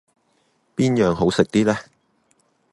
[0.75, 1.77] 邊樣好食啲呢？